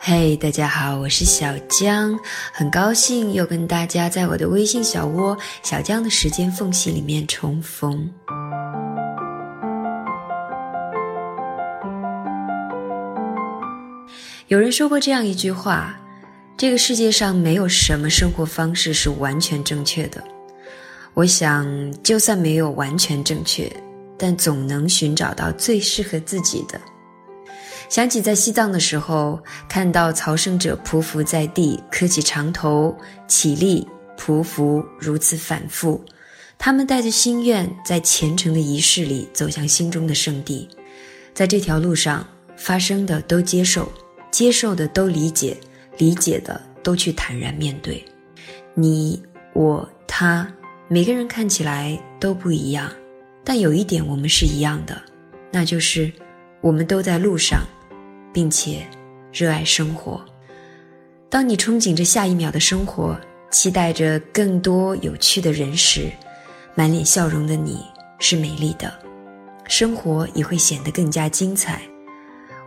[0.00, 2.18] 嘿，大家好，我是小江，
[2.52, 8.08] 很高兴又跟大家在我的微信小窝“小江的时间缝隙”里面重逢。
[14.46, 15.98] 有人说过这样一句话：
[16.56, 20.22] 这个世界上没有什么生活方式是完全正确的。
[21.12, 21.66] 我想，
[22.02, 23.70] 就算没有完全正确，
[24.16, 26.80] 但总能寻找到最适合自己的。
[27.88, 32.94] 想起在西藏的时候，看到朝圣者匍匐在地，磕起长头，
[33.26, 33.86] 起立，
[34.18, 36.04] 匍匐，如此反复。
[36.58, 40.68] 他们带着心愿，在虔诚的仪式里走向心中的圣地。
[41.32, 43.90] 在这条路上发生的都接受，
[44.30, 45.56] 接受的都理解，
[45.96, 48.04] 理解的都去坦然面对。
[48.74, 49.22] 你、
[49.54, 50.46] 我、他，
[50.88, 52.92] 每个人看起来都不一样，
[53.42, 55.00] 但有一点我们是一样的，
[55.50, 56.12] 那就是
[56.60, 57.60] 我们都在路上。
[58.38, 58.86] 并且
[59.32, 60.24] 热爱生活。
[61.28, 63.18] 当你憧憬着下一秒的生活，
[63.50, 66.08] 期待着更多有趣的人时，
[66.76, 67.84] 满脸笑容的你
[68.20, 68.96] 是美丽的，
[69.66, 71.82] 生活也会显得更加精彩。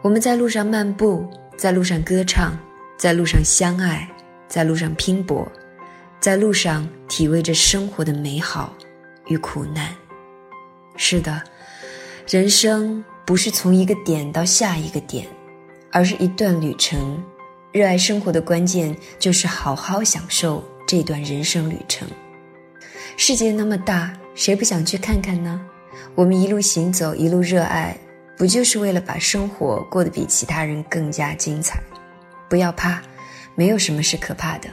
[0.02, 2.60] 我们在路上漫步，在路上歌唱，
[2.98, 4.06] 在路上相爱，
[4.50, 5.50] 在路上拼搏，
[6.20, 8.76] 在路上体味着生活的美好
[9.28, 9.96] 与苦难。
[10.98, 11.42] 是的，
[12.28, 15.26] 人生不是从一个点到下一个点。
[15.92, 17.22] 而是一段旅程，
[17.72, 22.08] 热爱生活的关键就是好好享受这段人生旅程。
[23.18, 25.60] 世界那么大，谁不想去看看呢？
[26.16, 27.98] 我们一路行走，一路热爱，
[28.38, 31.82] 不就是为了把生活过得比其他人更加精彩？
[32.50, 33.02] 不要怕，
[33.56, 34.70] 没有什么是可怕的。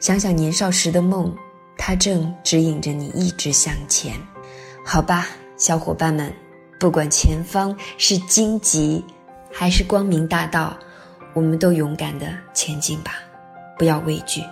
[0.00, 1.34] 想想年少时的梦，
[1.76, 4.14] 它正指引着你一直向前。
[4.84, 6.32] 好吧，小伙伴们，
[6.80, 9.04] 不管前方是荆棘。
[9.56, 10.76] 还是光明大道，
[11.32, 13.12] 我们都勇敢的前进吧，
[13.78, 14.42] 不要畏惧。